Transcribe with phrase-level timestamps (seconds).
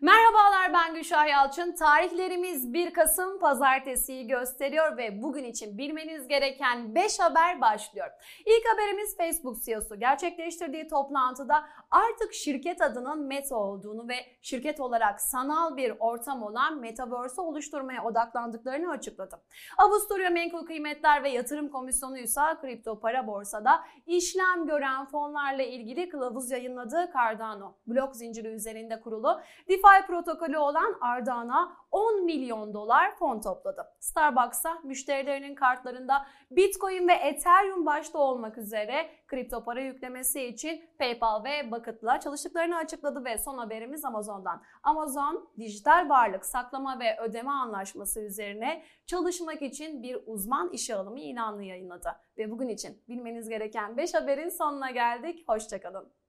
[0.00, 1.72] Merhabalar ben Gülşah Yalçın.
[1.72, 8.06] Tarihlerimiz 1 Kasım pazartesiyi gösteriyor ve bugün için bilmeniz gereken 5 haber başlıyor.
[8.46, 15.76] İlk haberimiz Facebook CEO'su gerçekleştirdiği toplantıda artık şirket adının Meta olduğunu ve şirket olarak sanal
[15.76, 19.40] bir ortam olan Metaverse'ü oluşturmaya odaklandıklarını açıkladı.
[19.78, 26.50] Avusturya Menkul Kıymetler ve Yatırım Komisyonu ise kripto para borsada işlem gören fonlarla ilgili kılavuz
[26.50, 33.86] yayınladığı Cardano blok zinciri üzerinde kurulu DeFi protokolü olan Ardana 10 milyon dolar fon topladı.
[34.00, 41.70] Starbucks'a müşterilerinin kartlarında Bitcoin ve Ethereum başta olmak üzere kripto para yüklemesi için PayPal ve
[41.70, 44.62] Bucket'la çalıştıklarını açıkladı ve son haberimiz Amazon'dan.
[44.82, 51.64] Amazon dijital varlık saklama ve ödeme anlaşması üzerine çalışmak için bir uzman işe alımı ilanını
[51.64, 52.16] yayınladı.
[52.38, 55.48] Ve bugün için bilmeniz gereken 5 haberin sonuna geldik.
[55.48, 56.19] Hoşçakalın.